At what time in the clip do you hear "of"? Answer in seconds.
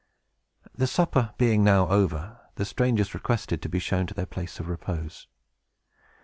4.59-4.67